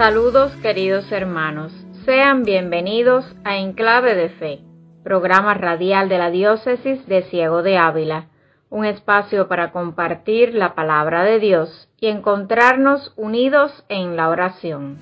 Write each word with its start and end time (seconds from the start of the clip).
Saludos 0.00 0.50
queridos 0.62 1.12
hermanos, 1.12 1.74
sean 2.06 2.42
bienvenidos 2.42 3.26
a 3.44 3.58
Enclave 3.58 4.14
de 4.14 4.30
Fe, 4.30 4.60
programa 5.04 5.52
radial 5.52 6.08
de 6.08 6.16
la 6.16 6.30
Diócesis 6.30 7.06
de 7.06 7.24
Ciego 7.24 7.62
de 7.62 7.76
Ávila, 7.76 8.30
un 8.70 8.86
espacio 8.86 9.46
para 9.46 9.72
compartir 9.72 10.54
la 10.54 10.74
palabra 10.74 11.24
de 11.24 11.38
Dios 11.38 11.90
y 12.00 12.06
encontrarnos 12.06 13.12
unidos 13.16 13.84
en 13.90 14.16
la 14.16 14.30
oración. 14.30 14.96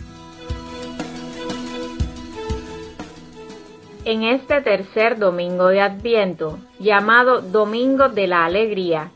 En 4.05 4.25
este 4.25 4.63
tercer 4.63 5.17
domingo 5.17 5.69
de 5.69 5.81
Adviento, 5.81 6.59
llamado 6.81 7.41
Domingo 7.41 8.09
de 8.09 8.27
la 8.27 8.47
Alegría, 8.47 9.13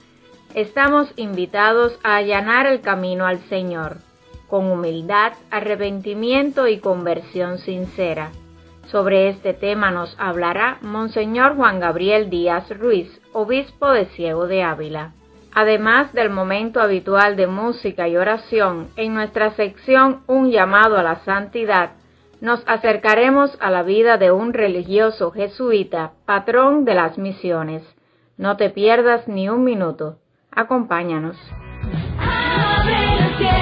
estamos 0.54 1.12
invitados 1.16 1.98
a 2.04 2.14
allanar 2.14 2.68
el 2.68 2.82
camino 2.82 3.26
al 3.26 3.40
Señor, 3.48 3.96
con 4.52 4.70
humildad, 4.70 5.32
arrepentimiento 5.50 6.68
y 6.68 6.78
conversión 6.78 7.56
sincera. 7.56 8.32
Sobre 8.88 9.30
este 9.30 9.54
tema 9.54 9.90
nos 9.90 10.14
hablará 10.20 10.76
Monseñor 10.82 11.56
Juan 11.56 11.80
Gabriel 11.80 12.28
Díaz 12.28 12.68
Ruiz, 12.78 13.08
obispo 13.32 13.90
de 13.92 14.04
Ciego 14.08 14.46
de 14.46 14.62
Ávila. 14.62 15.12
Además 15.54 16.12
del 16.12 16.28
momento 16.28 16.82
habitual 16.82 17.34
de 17.34 17.46
música 17.46 18.08
y 18.08 18.18
oración, 18.18 18.88
en 18.96 19.14
nuestra 19.14 19.52
sección 19.52 20.20
Un 20.26 20.50
llamado 20.50 20.98
a 20.98 21.02
la 21.02 21.24
santidad, 21.24 21.92
nos 22.42 22.62
acercaremos 22.66 23.56
a 23.58 23.70
la 23.70 23.82
vida 23.82 24.18
de 24.18 24.32
un 24.32 24.52
religioso 24.52 25.30
jesuita, 25.30 26.12
patrón 26.26 26.84
de 26.84 26.92
las 26.92 27.16
misiones. 27.16 27.82
No 28.36 28.58
te 28.58 28.68
pierdas 28.68 29.26
ni 29.28 29.48
un 29.48 29.64
minuto. 29.64 30.18
Acompáñanos. 30.50 31.38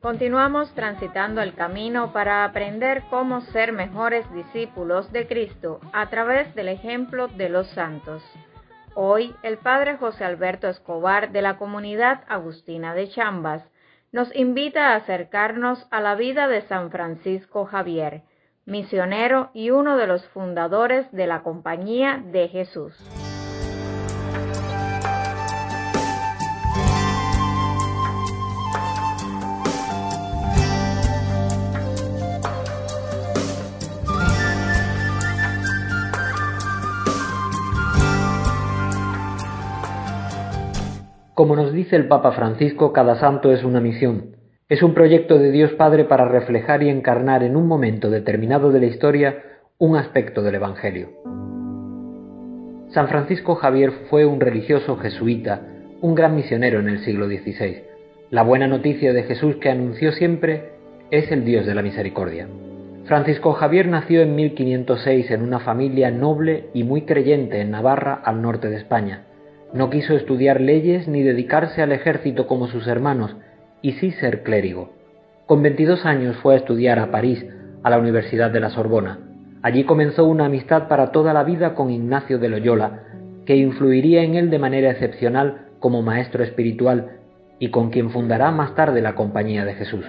Continuamos 0.00 0.72
transitando 0.74 1.40
el 1.40 1.54
camino 1.54 2.12
para 2.12 2.44
aprender 2.44 3.02
cómo 3.08 3.40
ser 3.40 3.72
mejores 3.72 4.30
discípulos 4.32 5.10
de 5.10 5.26
Cristo 5.26 5.80
a 5.92 6.10
través 6.10 6.54
del 6.54 6.68
ejemplo 6.68 7.28
de 7.28 7.48
los 7.48 7.66
santos. 7.68 8.22
Hoy 8.94 9.34
el 9.42 9.56
Padre 9.56 9.96
José 9.96 10.24
Alberto 10.24 10.68
Escobar 10.68 11.32
de 11.32 11.42
la 11.42 11.56
comunidad 11.56 12.24
agustina 12.28 12.94
de 12.94 13.08
Chambas 13.08 13.62
nos 14.12 14.34
invita 14.36 14.92
a 14.92 14.96
acercarnos 14.96 15.86
a 15.90 16.00
la 16.00 16.14
vida 16.14 16.46
de 16.46 16.62
San 16.62 16.90
Francisco 16.90 17.64
Javier, 17.64 18.22
misionero 18.64 19.50
y 19.54 19.70
uno 19.70 19.96
de 19.96 20.06
los 20.06 20.26
fundadores 20.28 21.10
de 21.10 21.26
la 21.26 21.42
Compañía 21.42 22.22
de 22.22 22.48
Jesús. 22.48 22.94
Como 41.36 41.54
nos 41.54 41.70
dice 41.70 41.96
el 41.96 42.08
Papa 42.08 42.32
Francisco, 42.32 42.94
cada 42.94 43.16
santo 43.16 43.52
es 43.52 43.62
una 43.62 43.78
misión. 43.78 44.36
Es 44.70 44.82
un 44.82 44.94
proyecto 44.94 45.38
de 45.38 45.50
Dios 45.50 45.70
Padre 45.72 46.06
para 46.06 46.26
reflejar 46.26 46.82
y 46.82 46.88
encarnar 46.88 47.42
en 47.42 47.56
un 47.56 47.68
momento 47.68 48.08
determinado 48.08 48.72
de 48.72 48.80
la 48.80 48.86
historia 48.86 49.42
un 49.76 49.98
aspecto 49.98 50.40
del 50.40 50.54
Evangelio. 50.54 51.10
San 52.88 53.08
Francisco 53.08 53.54
Javier 53.54 53.92
fue 54.08 54.24
un 54.24 54.40
religioso 54.40 54.96
jesuita, 54.96 55.60
un 56.00 56.14
gran 56.14 56.34
misionero 56.34 56.80
en 56.80 56.88
el 56.88 57.00
siglo 57.00 57.26
XVI. 57.26 57.82
La 58.30 58.42
buena 58.42 58.66
noticia 58.66 59.12
de 59.12 59.24
Jesús 59.24 59.56
que 59.56 59.68
anunció 59.68 60.12
siempre 60.12 60.70
es 61.10 61.30
el 61.30 61.44
Dios 61.44 61.66
de 61.66 61.74
la 61.74 61.82
misericordia. 61.82 62.48
Francisco 63.04 63.52
Javier 63.52 63.88
nació 63.88 64.22
en 64.22 64.34
1506 64.36 65.30
en 65.32 65.42
una 65.42 65.60
familia 65.60 66.10
noble 66.10 66.70
y 66.72 66.82
muy 66.82 67.02
creyente 67.02 67.60
en 67.60 67.72
Navarra, 67.72 68.22
al 68.24 68.40
norte 68.40 68.70
de 68.70 68.76
España. 68.76 69.26
No 69.72 69.90
quiso 69.90 70.14
estudiar 70.14 70.60
leyes 70.60 71.08
ni 71.08 71.22
dedicarse 71.22 71.82
al 71.82 71.92
ejército 71.92 72.46
como 72.46 72.68
sus 72.68 72.86
hermanos, 72.86 73.36
y 73.82 73.92
sí 73.92 74.12
ser 74.12 74.42
clérigo. 74.42 74.90
Con 75.46 75.62
22 75.62 76.06
años 76.06 76.36
fue 76.36 76.54
a 76.54 76.56
estudiar 76.58 76.98
a 76.98 77.10
París, 77.10 77.44
a 77.82 77.90
la 77.90 77.98
Universidad 77.98 78.50
de 78.50 78.60
la 78.60 78.70
Sorbona. 78.70 79.18
Allí 79.62 79.84
comenzó 79.84 80.24
una 80.24 80.46
amistad 80.46 80.88
para 80.88 81.12
toda 81.12 81.32
la 81.32 81.44
vida 81.44 81.74
con 81.74 81.90
Ignacio 81.90 82.38
de 82.38 82.48
Loyola, 82.48 83.02
que 83.44 83.56
influiría 83.56 84.22
en 84.22 84.34
él 84.34 84.50
de 84.50 84.58
manera 84.58 84.90
excepcional 84.90 85.66
como 85.78 86.02
maestro 86.02 86.42
espiritual 86.42 87.18
y 87.58 87.70
con 87.70 87.90
quien 87.90 88.10
fundará 88.10 88.50
más 88.50 88.74
tarde 88.74 89.00
la 89.00 89.14
Compañía 89.14 89.64
de 89.64 89.74
Jesús. 89.74 90.04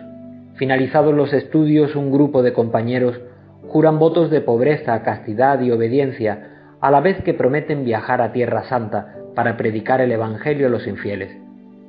Finalizados 0.56 1.14
los 1.14 1.34
estudios, 1.34 1.96
un 1.96 2.12
grupo 2.12 2.42
de 2.42 2.54
compañeros 2.54 3.20
juran 3.68 4.00
votos 4.00 4.32
de 4.32 4.42
pobreza, 4.42 5.04
castidad 5.04 5.62
y 5.62 5.72
obediencia, 5.72 6.76
a 6.82 6.92
la 6.92 7.00
vez 7.00 7.22
que 7.24 7.34
prometen 7.34 7.84
viajar 7.86 8.22
a 8.22 8.32
Tierra 8.32 8.64
Santa 8.64 9.17
para 9.38 9.56
predicar 9.56 10.02
el 10.02 10.12
Evangelio 10.12 10.66
a 10.66 10.70
los 10.72 10.88
infieles. 10.88 11.30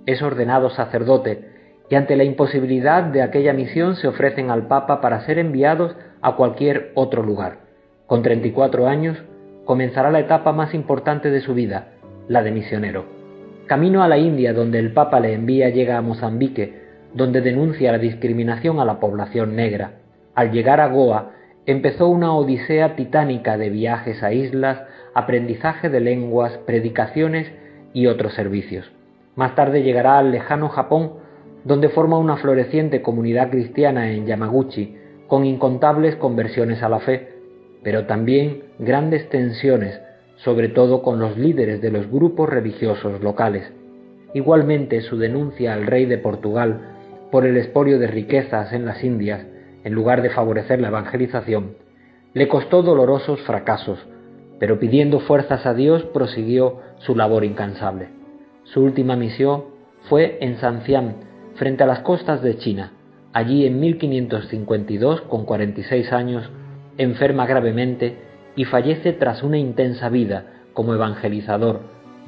Es 0.05 0.21
ordenado 0.21 0.69
sacerdote 0.69 1.49
y 1.89 1.95
ante 1.95 2.15
la 2.15 2.25
imposibilidad 2.25 3.05
de 3.05 3.23
aquella 3.23 3.55
misión 3.55 3.97
se 3.97 4.07
ofrecen 4.07 4.51
al 4.51 4.67
Papa 4.67 5.01
para 5.01 5.23
ser 5.25 5.39
enviados 5.39 5.97
a 6.21 6.37
cualquier 6.37 6.93
otro 6.95 7.23
lugar. 7.23 7.61
Con 8.07 8.23
34 8.23 8.87
años 8.87 9.17
comenzará 9.65 10.11
la 10.11 10.21
etapa 10.21 10.53
más 10.53 10.75
importante 10.75 11.31
de 11.31 11.41
su 11.41 11.55
vida, 11.55 11.93
la 12.29 12.43
de 12.43 12.51
misionero. 12.51 13.07
Camino 13.65 14.03
a 14.03 14.09
la 14.09 14.19
India, 14.19 14.53
donde 14.53 14.79
el 14.79 14.93
Papa 14.93 15.19
le 15.19 15.33
envía, 15.33 15.71
llega 15.71 15.97
a 15.97 16.03
Mozambique, 16.03 16.83
donde 17.15 17.41
denuncia 17.41 17.93
la 17.93 17.99
discriminación 17.99 18.79
a 18.79 18.85
la 18.85 19.01
población 19.01 19.57
negra. 19.57 19.93
Al 20.35 20.53
llegar 20.53 20.83
a 20.83 20.89
Goa, 20.89 21.31
empezó 21.65 22.09
una 22.09 22.35
odisea 22.35 22.95
titánica 22.95 23.57
de 23.57 23.71
viajes 23.71 24.23
a 24.23 24.35
islas, 24.35 24.83
aprendizaje 25.19 25.89
de 25.91 26.01
lenguas, 26.01 26.59
predicaciones 26.67 27.51
y 27.93 28.07
otros 28.07 28.35
servicios. 28.35 28.91
Más 29.35 29.55
tarde 29.55 29.83
llegará 29.83 30.19
al 30.19 30.31
lejano 30.31 30.69
Japón, 30.69 31.13
donde 31.65 31.89
forma 31.89 32.19
una 32.19 32.37
floreciente 32.37 33.03
comunidad 33.03 33.51
cristiana 33.51 34.13
en 34.13 34.27
Yamaguchi, 34.27 34.97
con 35.27 35.45
incontables 35.45 36.17
conversiones 36.17 36.83
a 36.83 36.89
la 36.89 37.01
fe, 37.01 37.29
pero 37.83 38.07
también 38.07 38.63
grandes 38.79 39.29
tensiones, 39.29 40.01
sobre 40.37 40.69
todo 40.69 41.03
con 41.03 41.19
los 41.19 41.37
líderes 41.37 41.81
de 41.81 41.91
los 41.91 42.11
grupos 42.11 42.49
religiosos 42.49 43.21
locales. 43.23 43.73
Igualmente 44.35 45.01
su 45.01 45.19
denuncia 45.19 45.75
al 45.75 45.87
rey 45.87 46.07
de 46.07 46.19
Portugal 46.19 46.81
por 47.31 47.45
el 47.45 47.57
expolio 47.57 47.99
de 47.99 48.07
riquezas 48.07 48.73
en 48.73 48.85
las 48.85 49.03
Indias, 49.03 49.45
en 49.85 49.95
lugar 49.95 50.23
de 50.23 50.31
favorecer 50.31 50.81
la 50.81 50.89
evangelización, 50.89 51.75
le 52.35 52.47
costó 52.49 52.83
dolorosos 52.83 53.41
fracasos, 53.43 53.99
pero 54.59 54.79
pidiendo 54.79 55.21
fuerzas 55.21 55.67
a 55.67 55.75
Dios 55.75 56.03
prosiguió 56.13 56.81
su 56.99 57.15
labor 57.15 57.45
incansable. 57.45 58.09
Su 58.65 58.83
última 58.83 59.17
misión 59.17 59.65
fue 60.09 60.39
en 60.41 60.57
Sancian, 60.59 61.17
frente 61.55 61.85
a 61.85 61.87
las 61.87 62.01
costas 62.01 62.43
de 62.43 62.57
China. 62.59 62.93
Allí 63.33 63.67
en 63.67 63.81
1552, 63.81 65.23
con 65.23 65.45
46 65.45 66.13
años, 66.13 66.51
enferma 66.97 67.47
gravemente 67.47 68.17
y 68.57 68.65
fallece 68.65 69.13
tras 69.13 69.43
una 69.43 69.59
intensa 69.59 70.09
vida 70.09 70.47
como 70.73 70.95
evangelizador, 70.95 71.81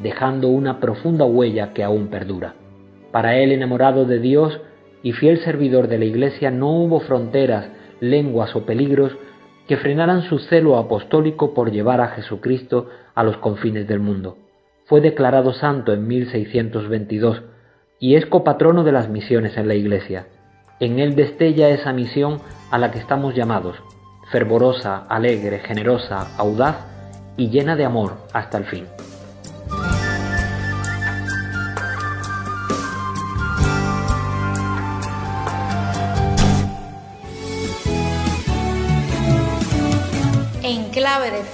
dejando 0.02 0.48
una 0.48 0.80
profunda 0.80 1.24
huella 1.24 1.72
que 1.72 1.82
aún 1.82 2.08
perdura. 2.08 2.54
Para 3.10 3.36
él, 3.36 3.52
enamorado 3.52 4.04
de 4.04 4.18
Dios 4.18 4.60
y 5.02 5.12
fiel 5.12 5.38
servidor 5.40 5.88
de 5.88 5.98
la 5.98 6.04
Iglesia, 6.04 6.50
no 6.50 6.70
hubo 6.70 7.00
fronteras, 7.00 7.68
lenguas 8.00 8.54
o 8.54 8.64
peligros 8.64 9.16
que 9.70 9.76
frenaran 9.76 10.22
su 10.22 10.40
celo 10.40 10.78
apostólico 10.78 11.54
por 11.54 11.70
llevar 11.70 12.00
a 12.00 12.08
Jesucristo 12.08 12.88
a 13.14 13.22
los 13.22 13.36
confines 13.36 13.86
del 13.86 14.00
mundo. 14.00 14.36
Fue 14.86 15.00
declarado 15.00 15.52
santo 15.52 15.92
en 15.92 16.08
1622 16.08 17.44
y 18.00 18.16
es 18.16 18.26
copatrono 18.26 18.82
de 18.82 18.90
las 18.90 19.08
misiones 19.08 19.56
en 19.56 19.68
la 19.68 19.74
Iglesia. 19.74 20.26
En 20.80 20.98
él 20.98 21.14
destella 21.14 21.68
esa 21.68 21.92
misión 21.92 22.40
a 22.72 22.78
la 22.78 22.90
que 22.90 22.98
estamos 22.98 23.36
llamados, 23.36 23.76
fervorosa, 24.32 25.04
alegre, 25.08 25.60
generosa, 25.60 26.36
audaz 26.36 26.84
y 27.36 27.50
llena 27.50 27.76
de 27.76 27.84
amor 27.84 28.14
hasta 28.32 28.58
el 28.58 28.64
fin. 28.64 28.86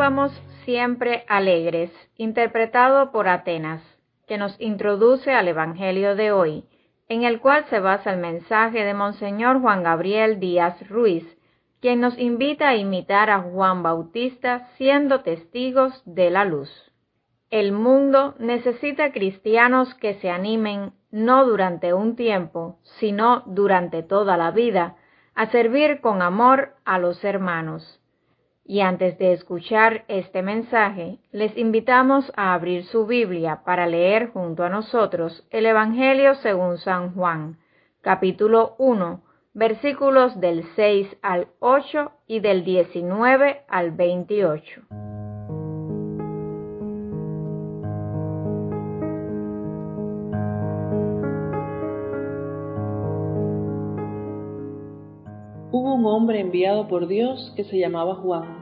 Escuchábamos 0.00 0.42
Siempre 0.64 1.24
Alegres, 1.28 1.90
interpretado 2.16 3.12
por 3.12 3.28
Atenas, 3.28 3.82
que 4.26 4.38
nos 4.38 4.58
introduce 4.58 5.30
al 5.30 5.46
Evangelio 5.46 6.16
de 6.16 6.32
hoy, 6.32 6.64
en 7.10 7.24
el 7.24 7.38
cual 7.38 7.66
se 7.68 7.80
basa 7.80 8.10
el 8.10 8.18
mensaje 8.18 8.82
de 8.82 8.94
Monseñor 8.94 9.60
Juan 9.60 9.82
Gabriel 9.82 10.40
Díaz 10.40 10.88
Ruiz, 10.88 11.26
quien 11.82 12.00
nos 12.00 12.18
invita 12.18 12.70
a 12.70 12.76
imitar 12.76 13.28
a 13.28 13.40
Juan 13.40 13.82
Bautista 13.82 14.70
siendo 14.78 15.20
testigos 15.20 16.02
de 16.06 16.30
la 16.30 16.46
luz. 16.46 16.70
El 17.50 17.72
mundo 17.72 18.36
necesita 18.38 19.12
cristianos 19.12 19.94
que 19.96 20.14
se 20.14 20.30
animen 20.30 20.94
no 21.10 21.44
durante 21.44 21.92
un 21.92 22.16
tiempo, 22.16 22.78
sino 23.00 23.42
durante 23.44 24.02
toda 24.02 24.38
la 24.38 24.50
vida, 24.50 24.96
a 25.34 25.50
servir 25.50 26.00
con 26.00 26.22
amor 26.22 26.74
a 26.86 26.98
los 26.98 27.22
hermanos. 27.22 27.99
Y 28.70 28.82
antes 28.82 29.18
de 29.18 29.32
escuchar 29.32 30.04
este 30.06 30.42
mensaje, 30.42 31.18
les 31.32 31.58
invitamos 31.58 32.30
a 32.36 32.54
abrir 32.54 32.84
su 32.84 33.04
Biblia 33.04 33.62
para 33.64 33.88
leer 33.88 34.30
junto 34.30 34.62
a 34.62 34.68
nosotros 34.68 35.44
el 35.50 35.66
Evangelio 35.66 36.36
según 36.36 36.78
San 36.78 37.12
Juan, 37.12 37.58
capítulo 38.00 38.76
1, 38.78 39.22
versículos 39.54 40.40
del 40.40 40.62
6 40.76 41.16
al 41.20 41.48
8 41.58 42.12
y 42.28 42.38
del 42.38 42.62
19 42.62 43.62
al 43.66 43.90
28. 43.90 44.82
Hubo 55.72 55.94
un 55.94 56.06
hombre 56.06 56.38
enviado 56.38 56.86
por 56.86 57.08
Dios 57.08 57.52
que 57.56 57.64
se 57.64 57.76
llamaba 57.76 58.14
Juan 58.14 58.59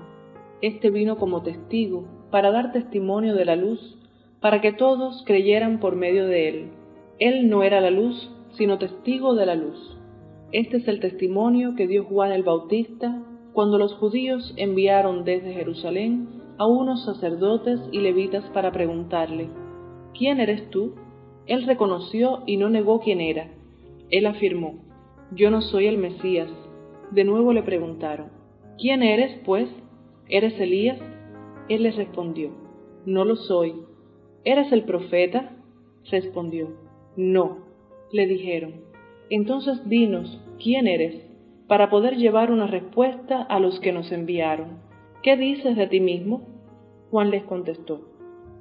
este 0.60 0.90
vino 0.90 1.16
como 1.16 1.42
testigo, 1.42 2.06
para 2.30 2.50
dar 2.50 2.72
testimonio 2.72 3.34
de 3.34 3.44
la 3.44 3.56
luz, 3.56 3.98
para 4.40 4.60
que 4.60 4.72
todos 4.72 5.22
creyeran 5.26 5.80
por 5.80 5.96
medio 5.96 6.26
de 6.26 6.48
él. 6.48 6.70
Él 7.18 7.48
no 7.48 7.62
era 7.62 7.80
la 7.80 7.90
luz, 7.90 8.30
sino 8.52 8.78
testigo 8.78 9.34
de 9.34 9.46
la 9.46 9.54
luz. 9.54 9.96
Este 10.52 10.78
es 10.78 10.88
el 10.88 11.00
testimonio 11.00 11.74
que 11.76 11.86
dio 11.86 12.04
Juan 12.04 12.32
el 12.32 12.42
Bautista 12.42 13.22
cuando 13.52 13.76
los 13.78 13.94
judíos 13.94 14.54
enviaron 14.56 15.24
desde 15.24 15.52
Jerusalén 15.52 16.28
a 16.58 16.66
unos 16.66 17.04
sacerdotes 17.04 17.80
y 17.92 18.00
levitas 18.00 18.44
para 18.50 18.72
preguntarle, 18.72 19.48
¿quién 20.16 20.40
eres 20.40 20.70
tú? 20.70 20.94
Él 21.46 21.64
reconoció 21.66 22.42
y 22.46 22.56
no 22.56 22.68
negó 22.68 23.00
quién 23.00 23.20
era. 23.20 23.48
Él 24.10 24.26
afirmó, 24.26 24.74
yo 25.32 25.50
no 25.50 25.60
soy 25.60 25.86
el 25.86 25.98
Mesías. 25.98 26.50
De 27.10 27.24
nuevo 27.24 27.52
le 27.52 27.62
preguntaron, 27.62 28.28
¿quién 28.78 29.02
eres, 29.02 29.40
pues? 29.44 29.68
¿Eres 30.28 30.58
Elías? 30.60 30.98
Él 31.68 31.82
les 31.82 31.96
respondió, 31.96 32.50
no 33.06 33.24
lo 33.24 33.36
soy. 33.36 33.74
¿Eres 34.44 34.72
el 34.72 34.84
profeta? 34.84 35.56
Respondió, 36.10 36.74
no. 37.16 37.58
Le 38.12 38.26
dijeron, 38.26 38.74
entonces 39.30 39.88
dinos, 39.88 40.40
¿quién 40.58 40.86
eres? 40.86 41.28
para 41.68 41.90
poder 41.90 42.16
llevar 42.16 42.50
una 42.50 42.66
respuesta 42.66 43.42
a 43.42 43.60
los 43.60 43.78
que 43.78 43.92
nos 43.92 44.10
enviaron. 44.10 44.80
¿Qué 45.22 45.36
dices 45.36 45.76
de 45.76 45.86
ti 45.86 46.00
mismo? 46.00 46.48
Juan 47.10 47.30
les 47.30 47.44
contestó, 47.44 48.00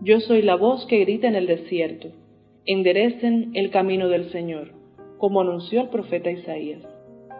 Yo 0.01 0.19
soy 0.19 0.41
la 0.41 0.55
voz 0.55 0.85
que 0.85 0.99
grita 0.99 1.27
en 1.27 1.35
el 1.35 1.47
desierto, 1.47 2.09
enderecen 2.65 3.51
el 3.53 3.71
camino 3.71 4.09
del 4.09 4.29
Señor, 4.31 4.73
como 5.17 5.41
anunció 5.41 5.81
el 5.81 5.89
profeta 5.89 6.29
Isaías. 6.29 6.83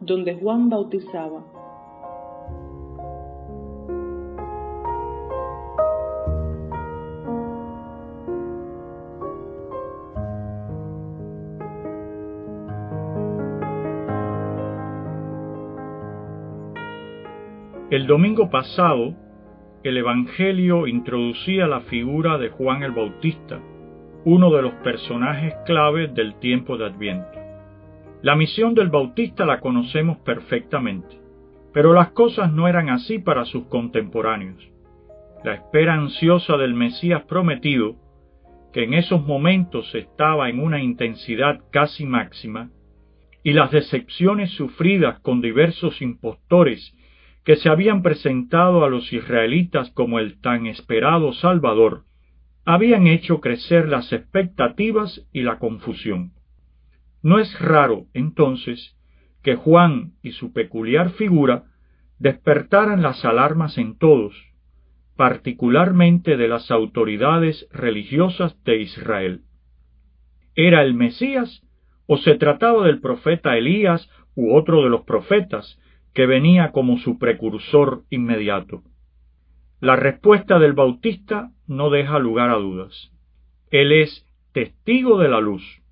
donde 0.00 0.34
Juan 0.34 0.68
bautizaba. 0.68 1.44
El 17.88 18.08
domingo 18.08 18.50
pasado, 18.50 19.14
el 19.84 19.96
Evangelio 19.96 20.86
introducía 20.88 21.66
la 21.66 21.80
figura 21.82 22.36
de 22.36 22.50
Juan 22.50 22.82
el 22.82 22.90
Bautista, 22.90 23.60
uno 24.24 24.50
de 24.50 24.62
los 24.62 24.74
personajes 24.82 25.54
clave 25.64 26.08
del 26.08 26.34
tiempo 26.40 26.76
de 26.76 26.86
Adviento. 26.86 27.45
La 28.26 28.34
misión 28.34 28.74
del 28.74 28.88
Bautista 28.88 29.44
la 29.46 29.60
conocemos 29.60 30.18
perfectamente, 30.18 31.16
pero 31.72 31.92
las 31.92 32.10
cosas 32.10 32.52
no 32.52 32.66
eran 32.66 32.88
así 32.88 33.20
para 33.20 33.44
sus 33.44 33.66
contemporáneos. 33.66 34.68
La 35.44 35.54
espera 35.54 35.94
ansiosa 35.94 36.56
del 36.56 36.74
Mesías 36.74 37.22
prometido, 37.28 37.94
que 38.72 38.82
en 38.82 38.94
esos 38.94 39.24
momentos 39.24 39.94
estaba 39.94 40.50
en 40.50 40.58
una 40.58 40.82
intensidad 40.82 41.60
casi 41.70 42.04
máxima, 42.04 42.70
y 43.44 43.52
las 43.52 43.70
decepciones 43.70 44.50
sufridas 44.50 45.20
con 45.20 45.40
diversos 45.40 46.02
impostores 46.02 46.96
que 47.44 47.54
se 47.54 47.68
habían 47.68 48.02
presentado 48.02 48.84
a 48.84 48.90
los 48.90 49.12
israelitas 49.12 49.92
como 49.92 50.18
el 50.18 50.40
tan 50.40 50.66
esperado 50.66 51.32
Salvador, 51.32 52.02
habían 52.64 53.06
hecho 53.06 53.40
crecer 53.40 53.86
las 53.86 54.12
expectativas 54.12 55.24
y 55.32 55.42
la 55.42 55.60
confusión. 55.60 56.32
No 57.26 57.40
es 57.40 57.58
raro, 57.58 58.06
entonces, 58.14 58.96
que 59.42 59.56
Juan 59.56 60.12
y 60.22 60.30
su 60.30 60.52
peculiar 60.52 61.10
figura 61.10 61.64
despertaran 62.20 63.02
las 63.02 63.24
alarmas 63.24 63.78
en 63.78 63.98
todos, 63.98 64.32
particularmente 65.16 66.36
de 66.36 66.46
las 66.46 66.70
autoridades 66.70 67.66
religiosas 67.72 68.62
de 68.62 68.80
Israel. 68.80 69.40
¿Era 70.54 70.84
el 70.84 70.94
Mesías 70.94 71.66
o 72.06 72.16
se 72.16 72.36
trataba 72.36 72.86
del 72.86 73.00
profeta 73.00 73.56
Elías 73.56 74.08
u 74.36 74.54
otro 74.54 74.84
de 74.84 74.90
los 74.90 75.02
profetas 75.02 75.80
que 76.14 76.26
venía 76.26 76.70
como 76.70 76.96
su 76.98 77.18
precursor 77.18 78.04
inmediato. 78.08 78.84
La 79.80 79.96
respuesta 79.96 80.60
del 80.60 80.74
Bautista 80.74 81.50
no 81.66 81.90
deja 81.90 82.20
lugar 82.20 82.50
a 82.50 82.58
dudas. 82.58 83.10
Él 83.72 83.90
es 83.90 84.24
testigo 84.52 85.18
de 85.18 85.28
la 85.28 85.40
luz, 85.40 85.82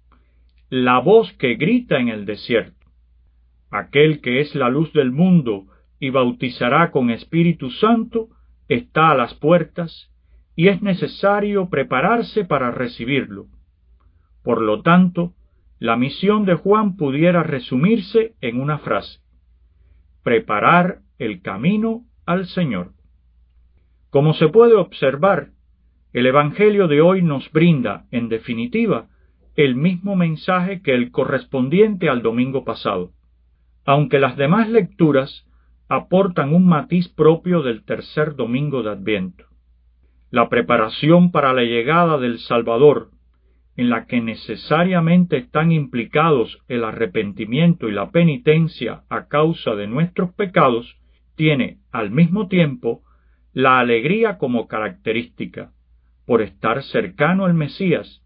la 0.77 0.99
voz 0.99 1.33
que 1.35 1.55
grita 1.55 2.01
en 2.01 2.09
el 2.09 2.27
desierto. 2.27 2.89
Aquel 3.71 4.21
que 4.21 4.41
es 4.41 4.57
la 4.57 4.69
luz 4.69 4.93
del 4.93 5.13
mundo 5.13 5.67
y 6.01 6.11
bautizará 6.11 6.91
con 6.91 7.11
Espíritu 7.11 7.71
Santo 7.71 8.31
está 8.67 9.11
a 9.11 9.15
las 9.15 9.35
puertas 9.35 10.11
y 10.57 10.67
es 10.67 10.83
necesario 10.83 11.71
prepararse 11.71 12.45
para 12.45 12.73
recibirlo. 12.73 13.47
Por 14.43 14.61
lo 14.61 14.83
tanto, 14.83 15.35
la 15.79 15.97
misión 15.97 16.45
de 16.45 16.55
Juan 16.55 16.97
pudiera 16.97 17.45
resumirse 17.45 18.35
en 18.41 18.61
una 18.61 18.79
frase 18.79 19.21
preparar 20.25 21.03
el 21.19 21.41
camino 21.41 22.03
al 22.27 22.47
Señor. 22.47 22.95
Como 24.11 24.35
se 24.35 24.49
puede 24.49 24.75
observar, 24.75 25.51
el 26.13 26.27
Evangelio 26.27 26.89
de 26.89 27.01
hoy 27.01 27.23
nos 27.23 27.49
brinda, 27.53 28.07
en 28.11 28.29
definitiva, 28.29 29.09
el 29.57 29.77
mismo 29.77 30.17
mensaje 30.17 30.83
que 30.83 30.95
el 30.95 31.11
correspondiente 31.11 32.09
al 32.09 32.23
domingo 32.23 32.65
pasado, 32.65 33.13
aunque 33.85 34.19
las 34.19 34.37
demás 34.37 34.69
lecturas 34.69 35.47
aportan 35.89 36.55
un 36.55 36.67
matiz 36.67 37.09
propio 37.09 37.63
del 37.63 37.85
tercer 37.85 38.35
domingo 38.35 38.83
de 38.83 38.91
Adviento. 38.91 39.45
La 40.31 40.49
preparación 40.49 41.31
para 41.31 41.53
la 41.53 41.63
llegada 41.63 42.19
del 42.19 42.39
Salvador 42.39 43.11
en 43.77 43.91
la 43.91 44.07
que 44.07 44.21
necesariamente 44.21 45.37
están 45.37 45.73
implicados 45.73 46.59
el 46.69 46.85
arrepentimiento 46.85 47.89
y 47.89 47.93
la 47.93 48.11
penitencia 48.11 49.03
a 49.09 49.27
causa 49.27 49.75
de 49.75 49.87
nuestros 49.89 50.33
pecados, 50.35 50.97
tiene 51.35 51.79
al 51.91 52.11
mismo 52.11 52.47
tiempo 52.47 53.03
la 53.53 53.81
alegría 53.81 54.39
como 54.39 54.69
característica, 54.69 55.73
por 56.25 56.41
estar 56.41 56.83
cercano 56.85 57.45
al 57.45 57.55
Mesías, 57.55 58.23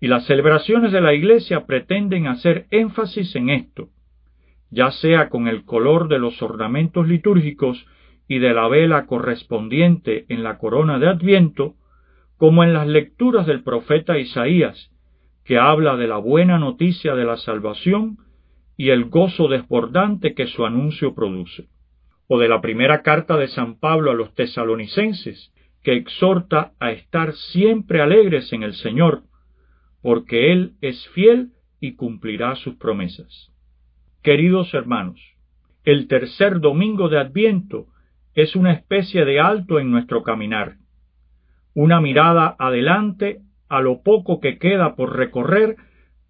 y 0.00 0.06
las 0.06 0.26
celebraciones 0.26 0.92
de 0.92 1.00
la 1.00 1.14
Iglesia 1.14 1.66
pretenden 1.66 2.26
hacer 2.26 2.66
énfasis 2.70 3.34
en 3.34 3.50
esto, 3.50 3.88
ya 4.70 4.90
sea 4.90 5.28
con 5.28 5.48
el 5.48 5.64
color 5.64 6.08
de 6.08 6.18
los 6.18 6.40
ornamentos 6.42 7.08
litúrgicos 7.08 7.84
y 8.28 8.38
de 8.38 8.52
la 8.52 8.68
vela 8.68 9.06
correspondiente 9.06 10.26
en 10.28 10.44
la 10.44 10.58
corona 10.58 10.98
de 10.98 11.08
Adviento, 11.08 11.74
como 12.36 12.62
en 12.62 12.72
las 12.72 12.86
lecturas 12.86 13.46
del 13.46 13.64
profeta 13.64 14.18
Isaías, 14.18 14.90
que 15.44 15.58
habla 15.58 15.96
de 15.96 16.06
la 16.06 16.18
buena 16.18 16.58
noticia 16.58 17.14
de 17.14 17.24
la 17.24 17.36
salvación 17.38 18.18
y 18.76 18.90
el 18.90 19.06
gozo 19.06 19.48
desbordante 19.48 20.34
que 20.34 20.46
su 20.46 20.64
anuncio 20.64 21.14
produce, 21.14 21.68
o 22.28 22.38
de 22.38 22.48
la 22.48 22.60
primera 22.60 23.02
carta 23.02 23.36
de 23.36 23.48
San 23.48 23.80
Pablo 23.80 24.12
a 24.12 24.14
los 24.14 24.34
tesalonicenses, 24.34 25.52
que 25.82 25.94
exhorta 25.94 26.72
a 26.78 26.92
estar 26.92 27.32
siempre 27.32 28.02
alegres 28.02 28.52
en 28.52 28.62
el 28.62 28.74
Señor, 28.74 29.22
porque 30.08 30.52
Él 30.52 30.72
es 30.80 31.06
fiel 31.08 31.50
y 31.80 31.94
cumplirá 31.94 32.56
sus 32.56 32.76
promesas. 32.76 33.52
Queridos 34.22 34.72
hermanos, 34.72 35.20
el 35.84 36.08
tercer 36.08 36.60
domingo 36.60 37.10
de 37.10 37.18
Adviento 37.18 37.88
es 38.32 38.56
una 38.56 38.72
especie 38.72 39.26
de 39.26 39.38
alto 39.38 39.78
en 39.78 39.90
nuestro 39.90 40.22
caminar 40.22 40.76
una 41.74 42.00
mirada 42.00 42.56
adelante 42.58 43.42
a 43.68 43.82
lo 43.82 44.02
poco 44.02 44.40
que 44.40 44.56
queda 44.56 44.96
por 44.96 45.14
recorrer 45.14 45.76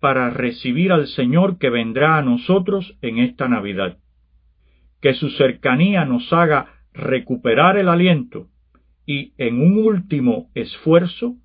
para 0.00 0.30
recibir 0.30 0.90
al 0.90 1.06
Señor 1.06 1.58
que 1.58 1.70
vendrá 1.70 2.16
a 2.16 2.22
nosotros 2.22 2.98
en 3.00 3.18
esta 3.18 3.46
Navidad. 3.46 3.98
Que 5.00 5.14
su 5.14 5.30
cercanía 5.30 6.04
nos 6.04 6.32
haga 6.32 6.80
recuperar 6.92 7.78
el 7.78 7.88
aliento 7.88 8.48
y, 9.06 9.34
en 9.38 9.60
un 9.60 9.78
último 9.86 10.50
esfuerzo, 10.56 11.36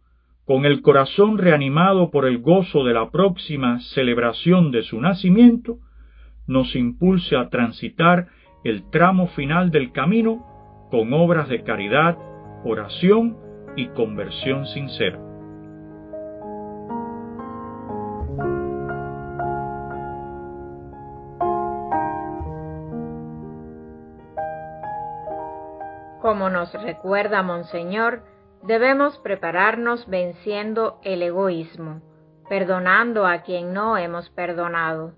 con 0.45 0.65
el 0.65 0.81
corazón 0.81 1.37
reanimado 1.37 2.11
por 2.11 2.25
el 2.25 2.39
gozo 2.39 2.83
de 2.83 2.93
la 2.93 3.09
próxima 3.09 3.79
celebración 3.79 4.71
de 4.71 4.83
su 4.83 4.99
nacimiento, 4.99 5.77
nos 6.47 6.75
impulse 6.75 7.37
a 7.37 7.49
transitar 7.49 8.27
el 8.63 8.89
tramo 8.89 9.27
final 9.27 9.71
del 9.71 9.91
camino 9.91 10.87
con 10.91 11.13
obras 11.13 11.47
de 11.47 11.63
caridad, 11.63 12.17
oración 12.65 13.37
y 13.75 13.87
conversión 13.87 14.67
sincera. 14.67 15.19
Como 26.21 26.49
nos 26.49 26.73
recuerda 26.73 27.43
Monseñor, 27.43 28.23
Debemos 28.63 29.17
prepararnos 29.19 30.07
venciendo 30.07 31.01
el 31.03 31.21
egoísmo, 31.21 32.01
perdonando 32.47 33.27
a 33.27 33.39
quien 33.39 33.73
no 33.73 33.97
hemos 33.97 34.29
perdonado, 34.29 35.15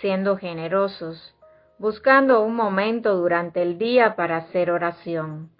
siendo 0.00 0.38
generosos, 0.38 1.36
buscando 1.78 2.40
un 2.40 2.56
momento 2.56 3.14
durante 3.14 3.60
el 3.60 3.76
día 3.76 4.16
para 4.16 4.38
hacer 4.38 4.70
oración, 4.70 5.50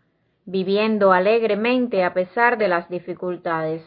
viviendo 0.46 1.12
alegremente 1.12 2.02
a 2.02 2.14
pesar 2.14 2.56
de 2.56 2.68
las 2.68 2.88
dificultades, 2.88 3.82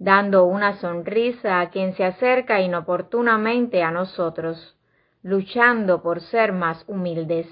dando 0.00 0.44
una 0.44 0.74
sonrisa 0.80 1.60
a 1.60 1.70
quien 1.70 1.94
se 1.94 2.04
acerca 2.04 2.60
inoportunamente 2.60 3.84
a 3.84 3.92
nosotros, 3.92 4.76
luchando 5.22 6.02
por 6.02 6.20
ser 6.22 6.52
más 6.52 6.84
humildes, 6.88 7.46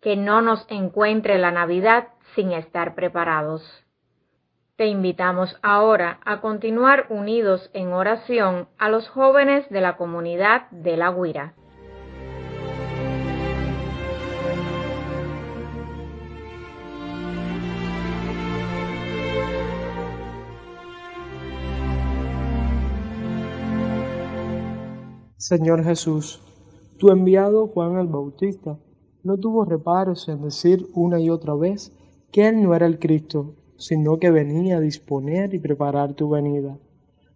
que 0.00 0.16
no 0.16 0.40
nos 0.40 0.64
encuentre 0.70 1.36
la 1.36 1.50
Navidad 1.50 2.08
sin 2.34 2.52
estar 2.52 2.94
preparados. 2.94 3.85
Te 4.76 4.88
invitamos 4.88 5.56
ahora 5.62 6.20
a 6.26 6.42
continuar 6.42 7.06
unidos 7.08 7.70
en 7.72 7.94
oración 7.94 8.68
a 8.76 8.90
los 8.90 9.08
jóvenes 9.08 9.66
de 9.70 9.80
la 9.80 9.96
comunidad 9.96 10.68
de 10.70 10.98
La 10.98 11.10
Guira. 11.12 11.54
Señor 25.38 25.84
Jesús, 25.84 26.42
tu 26.98 27.08
enviado 27.08 27.68
Juan 27.68 27.96
el 27.96 28.08
Bautista 28.08 28.78
no 29.24 29.38
tuvo 29.38 29.64
reparos 29.64 30.28
en 30.28 30.42
decir 30.42 30.86
una 30.92 31.18
y 31.18 31.30
otra 31.30 31.54
vez 31.54 31.96
que 32.30 32.46
él 32.46 32.62
no 32.62 32.74
era 32.74 32.84
el 32.84 32.98
Cristo, 32.98 33.54
sino 33.78 34.18
que 34.18 34.30
venía 34.30 34.78
a 34.78 34.80
disponer 34.80 35.54
y 35.54 35.58
preparar 35.58 36.14
tu 36.14 36.28
venida, 36.30 36.78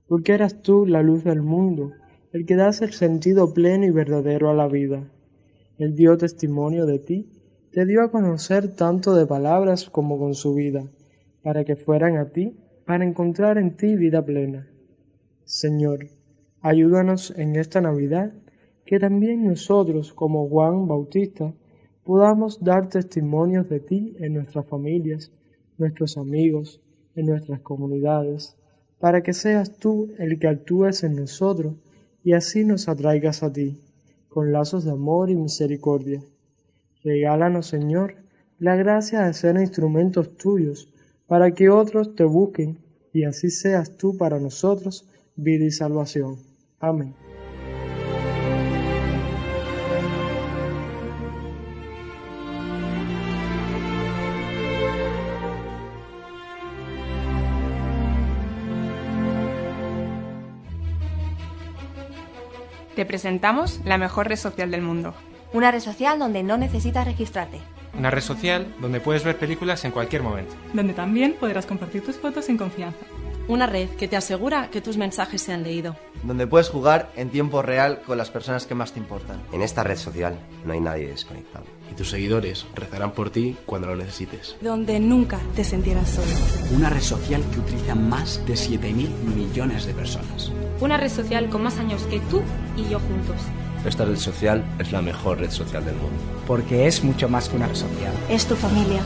porque 0.06 0.32
eras 0.32 0.62
tú 0.62 0.86
la 0.86 1.02
luz 1.02 1.24
del 1.24 1.42
mundo, 1.42 1.92
el 2.32 2.46
que 2.46 2.56
das 2.56 2.82
el 2.82 2.92
sentido 2.92 3.52
pleno 3.52 3.84
y 3.86 3.90
verdadero 3.90 4.50
a 4.50 4.54
la 4.54 4.68
vida. 4.68 5.10
Él 5.78 5.94
dio 5.94 6.16
testimonio 6.16 6.86
de 6.86 6.98
ti, 6.98 7.30
te 7.72 7.86
dio 7.86 8.02
a 8.02 8.10
conocer 8.10 8.74
tanto 8.74 9.14
de 9.14 9.26
palabras 9.26 9.88
como 9.88 10.18
con 10.18 10.34
su 10.34 10.54
vida, 10.54 10.84
para 11.42 11.64
que 11.64 11.76
fueran 11.76 12.16
a 12.16 12.30
ti, 12.30 12.56
para 12.84 13.04
encontrar 13.04 13.58
en 13.58 13.76
ti 13.76 13.96
vida 13.96 14.24
plena. 14.24 14.68
Señor, 15.44 16.08
ayúdanos 16.60 17.32
en 17.36 17.56
esta 17.56 17.80
Navidad, 17.80 18.32
que 18.84 18.98
también 18.98 19.44
nosotros, 19.44 20.12
como 20.12 20.48
Juan 20.48 20.88
Bautista, 20.88 21.54
podamos 22.04 22.62
dar 22.62 22.88
testimonios 22.88 23.68
de 23.68 23.80
ti 23.80 24.16
en 24.18 24.34
nuestras 24.34 24.66
familias, 24.66 25.32
nuestros 25.80 26.16
amigos, 26.16 26.80
en 27.16 27.26
nuestras 27.26 27.60
comunidades, 27.60 28.54
para 29.00 29.22
que 29.22 29.32
seas 29.32 29.76
tú 29.78 30.12
el 30.18 30.38
que 30.38 30.46
actúes 30.46 31.02
en 31.02 31.16
nosotros 31.16 31.74
y 32.22 32.34
así 32.34 32.64
nos 32.64 32.88
atraigas 32.88 33.42
a 33.42 33.52
ti, 33.52 33.80
con 34.28 34.52
lazos 34.52 34.84
de 34.84 34.92
amor 34.92 35.30
y 35.30 35.36
misericordia. 35.36 36.22
Regálanos, 37.02 37.66
Señor, 37.66 38.14
la 38.58 38.76
gracia 38.76 39.22
de 39.22 39.32
ser 39.32 39.56
instrumentos 39.56 40.36
tuyos, 40.36 40.92
para 41.26 41.52
que 41.52 41.70
otros 41.70 42.14
te 42.14 42.24
busquen 42.24 42.78
y 43.12 43.24
así 43.24 43.50
seas 43.50 43.96
tú 43.96 44.16
para 44.16 44.38
nosotros 44.38 45.08
vida 45.34 45.64
y 45.64 45.70
salvación. 45.70 46.36
Amén. 46.78 47.29
Te 63.00 63.06
presentamos 63.06 63.80
la 63.86 63.96
mejor 63.96 64.28
red 64.28 64.36
social 64.36 64.70
del 64.70 64.82
mundo. 64.82 65.14
Una 65.54 65.70
red 65.70 65.80
social 65.80 66.18
donde 66.18 66.42
no 66.42 66.58
necesitas 66.58 67.06
registrarte. 67.06 67.58
Una 67.98 68.10
red 68.10 68.20
social 68.20 68.74
donde 68.78 69.00
puedes 69.00 69.24
ver 69.24 69.38
películas 69.38 69.86
en 69.86 69.90
cualquier 69.90 70.22
momento. 70.22 70.54
Donde 70.74 70.92
también 70.92 71.34
podrás 71.40 71.64
compartir 71.64 72.04
tus 72.04 72.18
fotos 72.18 72.50
en 72.50 72.58
confianza. 72.58 72.98
Una 73.50 73.66
red 73.66 73.88
que 73.88 74.06
te 74.06 74.16
asegura 74.16 74.70
que 74.70 74.80
tus 74.80 74.96
mensajes 74.96 75.42
se 75.42 75.52
han 75.52 75.64
leído. 75.64 75.96
Donde 76.22 76.46
puedes 76.46 76.68
jugar 76.68 77.10
en 77.16 77.30
tiempo 77.30 77.62
real 77.62 78.00
con 78.06 78.16
las 78.16 78.30
personas 78.30 78.64
que 78.64 78.76
más 78.76 78.92
te 78.92 79.00
importan. 79.00 79.42
En 79.50 79.60
esta 79.60 79.82
red 79.82 79.96
social 79.96 80.38
no 80.64 80.72
hay 80.72 80.78
nadie 80.78 81.08
desconectado. 81.08 81.64
Y 81.90 81.96
tus 81.96 82.10
seguidores 82.10 82.64
rezarán 82.76 83.10
por 83.10 83.30
ti 83.30 83.56
cuando 83.66 83.88
lo 83.88 83.96
necesites. 83.96 84.54
Donde 84.60 85.00
nunca 85.00 85.40
te 85.56 85.64
sentirás 85.64 86.10
solo. 86.10 86.30
Una 86.76 86.90
red 86.90 87.00
social 87.00 87.42
que 87.52 87.58
utiliza 87.58 87.96
más 87.96 88.40
de 88.46 88.54
7.000 88.54 89.08
millones 89.34 89.84
de 89.84 89.94
personas. 89.94 90.52
Una 90.80 90.96
red 90.96 91.10
social 91.10 91.48
con 91.48 91.64
más 91.64 91.76
años 91.78 92.04
que 92.04 92.20
tú 92.30 92.42
y 92.76 92.88
yo 92.88 93.00
juntos. 93.00 93.36
Esta 93.84 94.04
red 94.04 94.14
social 94.14 94.64
es 94.78 94.92
la 94.92 95.02
mejor 95.02 95.40
red 95.40 95.50
social 95.50 95.84
del 95.84 95.96
mundo. 95.96 96.22
Porque 96.46 96.86
es 96.86 97.02
mucho 97.02 97.28
más 97.28 97.48
que 97.48 97.56
una 97.56 97.66
red 97.66 97.74
social. 97.74 98.12
Es 98.28 98.46
tu 98.46 98.54
familia. 98.54 99.02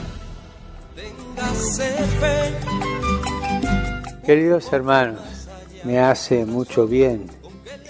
Queridos 4.25 4.73
hermanos, 4.73 5.21
me 5.85 5.99
hace 5.99 6.47
mucho 6.47 6.87
bien 6.87 7.27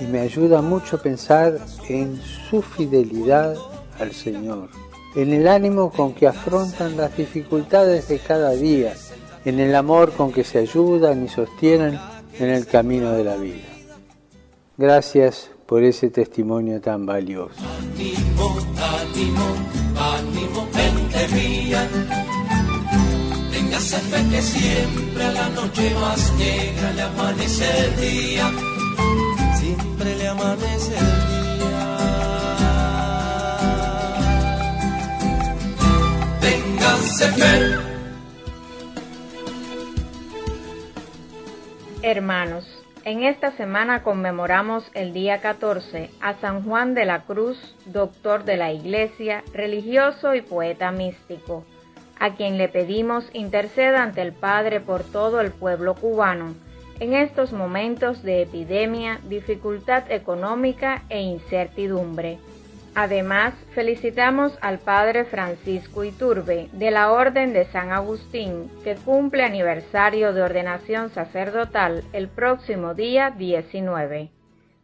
y 0.01 0.05
me 0.05 0.18
ayuda 0.18 0.62
mucho 0.62 1.01
pensar 1.01 1.59
en 1.88 2.20
su 2.20 2.61
fidelidad 2.61 3.57
al 4.01 4.11
Señor, 4.11 4.68
en 5.14 5.33
el 5.33 5.47
ánimo 5.47 5.90
con 5.90 6.12
que 6.12 6.27
afrontan 6.27 6.97
las 6.97 7.16
dificultades 7.16 8.09
de 8.09 8.18
cada 8.18 8.51
día, 8.51 8.94
en 9.44 9.61
el 9.61 9.77
amor 9.77 10.12
con 10.12 10.33
que 10.33 10.42
se 10.42 10.59
ayudan 10.59 11.25
y 11.25 11.29
sostienen 11.29 12.01
en 12.40 12.51
el 12.51 12.66
camino 12.66 13.12
de 13.12 13.23
la 13.23 13.37
vida. 13.37 13.68
Gracias 14.77 15.53
por 15.66 15.85
ese 15.85 16.11
testimonio 16.11 16.81
tan 16.81 17.07
valioso. 17.07 17.62
Téngase 23.85 24.11
fe 24.11 24.31
que 24.31 24.40
siempre 24.40 25.25
a 25.25 25.31
la 25.33 25.49
noche 25.51 25.94
más 26.01 26.33
negra 26.38 26.92
le 26.92 27.03
amanece 27.03 27.64
el 27.85 27.97
día. 27.97 28.51
Siempre 29.57 30.16
le 30.16 30.29
amanece 30.29 30.94
el 30.97 31.05
día. 31.59 31.85
Ténganse 36.40 37.27
fe. 37.33 37.77
Hermanos, 42.01 42.64
en 43.05 43.25
esta 43.25 43.55
semana 43.59 44.03
conmemoramos 44.03 44.90
el 44.94 45.12
día 45.12 45.42
14 45.42 46.11
a 46.23 46.40
San 46.40 46.64
Juan 46.64 46.94
de 46.94 47.05
la 47.05 47.25
Cruz, 47.25 47.59
doctor 47.85 48.44
de 48.44 48.57
la 48.57 48.73
Iglesia, 48.73 49.44
religioso 49.53 50.35
y 50.35 50.40
poeta 50.40 50.90
místico, 50.90 51.66
a 52.18 52.35
quien 52.35 52.59
le 52.59 52.68
pedimos 52.68 53.29
interceda 53.33 54.03
ante 54.03 54.22
el 54.22 54.33
Padre 54.33 54.81
por 54.81 55.05
todo 55.05 55.40
el 55.40 55.50
pueblo 55.50 55.94
cubano 55.94 56.55
en 57.00 57.14
estos 57.14 57.53
momentos 57.53 58.22
de 58.22 58.42
epidemia, 58.42 59.20
dificultad 59.29 60.11
económica 60.11 61.03
e 61.09 61.20
incertidumbre. 61.20 62.38
Además, 62.94 63.55
felicitamos 63.74 64.57
al 64.61 64.79
Padre 64.79 65.24
Francisco 65.24 66.05
Iturbe 66.05 66.68
de 66.72 66.92
la 66.92 67.11
Orden 67.11 67.53
de 67.53 67.64
San 67.66 67.90
Agustín, 67.90 68.70
que 68.85 68.94
cumple 68.94 69.42
aniversario 69.42 70.33
de 70.33 70.42
ordenación 70.42 71.11
sacerdotal 71.11 72.05
el 72.12 72.29
próximo 72.29 72.94
día 72.94 73.31
19. 73.31 74.31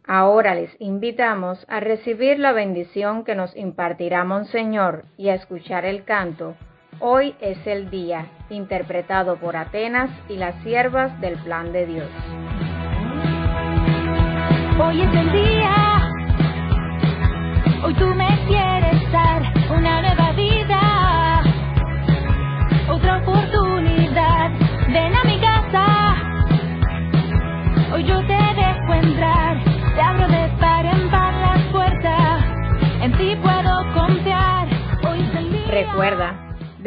Ahora 0.05 0.55
les 0.55 0.75
invitamos 0.79 1.65
a 1.69 1.79
recibir 1.79 2.37
la 2.39 2.51
bendición 2.51 3.23
que 3.23 3.35
nos 3.35 3.55
impartirá 3.55 4.25
Monseñor 4.25 5.05
y 5.17 5.29
a 5.29 5.35
escuchar 5.35 5.85
el 5.85 6.03
canto. 6.03 6.55
Hoy 6.99 7.35
es 7.41 7.65
el 7.65 7.89
día, 7.89 8.27
interpretado 8.49 9.37
por 9.37 9.55
Atenas 9.55 10.09
y 10.29 10.35
las 10.35 10.55
siervas 10.63 11.19
del 11.21 11.37
plan 11.39 11.71
de 11.71 11.85
Dios. 11.85 12.09
Hoy 14.79 15.01
es 15.01 15.13
el 15.13 15.31
día. 15.31 16.11
Hoy 17.83 17.93
tú 17.95 18.05
me 18.07 18.27
quieres 18.47 19.00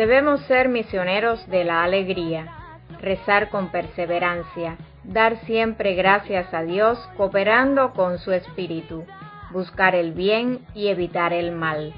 debemos 0.06 0.42
ser 0.42 0.68
misioneros 0.68 1.48
de 1.48 1.64
la 1.64 1.82
alegría, 1.82 2.46
rezar 3.00 3.48
con 3.48 3.70
perseverancia, 3.70 4.76
dar 5.02 5.38
siempre 5.46 5.94
gracias 5.94 6.52
a 6.52 6.62
Dios 6.62 6.98
cooperando 7.16 7.92
con 7.92 8.18
su 8.18 8.32
espíritu 8.32 9.06
buscar 9.54 9.94
el 9.94 10.12
bien 10.12 10.58
y 10.74 10.88
evitar 10.88 11.32
el 11.32 11.52
mal, 11.52 11.94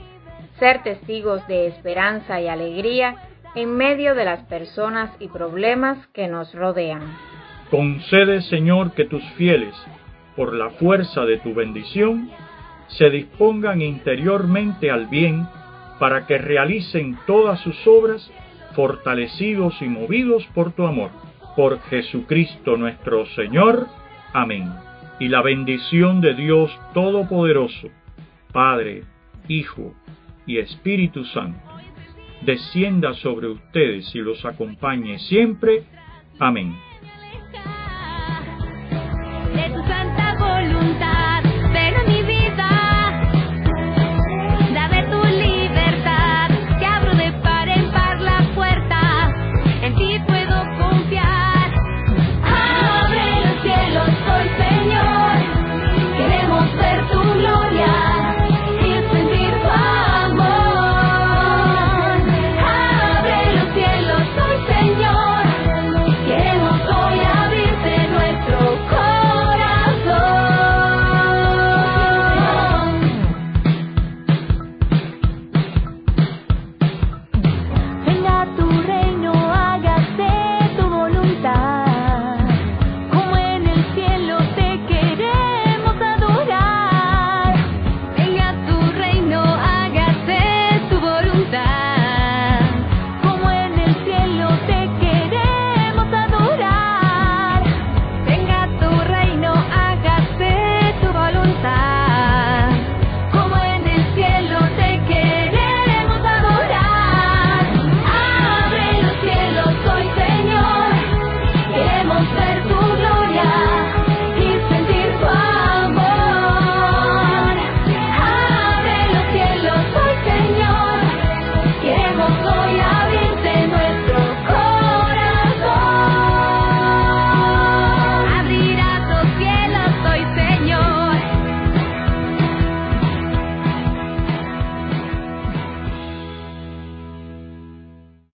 ser 0.61 0.85
testigos 0.85 1.45
de 1.49 1.67
esperanza 1.67 2.41
y 2.41 2.47
alegría 2.47 3.17
en 3.57 3.77
medio 3.77 4.15
de 4.15 4.27
las 4.27 4.45
personas 4.45 5.11
y 5.19 5.29
problemas 5.29 6.07
que 6.09 6.29
nos 6.29 6.55
rodean. 6.55 7.03
Concede, 7.71 8.43
Señor, 8.43 8.93
que 8.93 9.07
tus 9.07 9.25
fieles, 9.31 9.75
por 10.37 10.55
la 10.55 10.71
fuerza 10.71 11.25
de 11.25 11.39
tu 11.39 11.55
bendición, 11.55 12.31
se 12.89 13.09
dispongan 13.11 13.81
interiormente 13.81 14.91
al 14.91 15.07
bien 15.07 15.49
para 15.99 16.27
que 16.27 16.39
realicen 16.39 17.19
todas 17.27 17.61
sus 17.61 17.87
obras 17.87 18.31
fortalecidos 18.75 19.81
y 19.81 19.87
movidos 19.87 20.47
por 20.55 20.73
tu 20.73 20.87
amor. 20.87 21.11
Por 21.57 21.81
Jesucristo 21.83 22.77
nuestro 22.77 23.27
Señor. 23.29 23.87
Amén. 24.33 24.71
Y 25.19 25.29
la 25.29 25.41
bendición 25.41 26.21
de 26.21 26.35
Dios 26.35 26.71
Todopoderoso, 26.93 27.89
Padre, 28.53 29.05
Hijo 29.49 29.95
y 30.47 30.59
Espíritu 30.59 31.25
Santo, 31.25 31.59
descienda 32.43 33.15
sobre 33.15 33.49
ustedes 33.49 34.15
y 34.15 34.19
los 34.19 34.45
acompañe 34.45 35.19
siempre. 35.21 35.85
Amén. 36.39 36.75